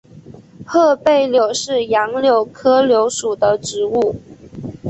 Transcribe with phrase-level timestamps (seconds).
[0.65, 4.15] 褐背柳是杨柳科柳属的植物。